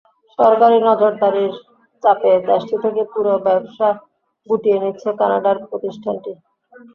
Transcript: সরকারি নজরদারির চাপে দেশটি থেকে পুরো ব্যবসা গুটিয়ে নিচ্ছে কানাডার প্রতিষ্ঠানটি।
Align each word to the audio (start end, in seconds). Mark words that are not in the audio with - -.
সরকারি 0.39 0.77
নজরদারির 0.87 1.53
চাপে 2.03 2.31
দেশটি 2.49 2.75
থেকে 2.83 3.01
পুরো 3.13 3.33
ব্যবসা 3.45 3.87
গুটিয়ে 4.47 4.77
নিচ্ছে 4.83 5.09
কানাডার 5.19 5.57
প্রতিষ্ঠানটি। 5.69 6.31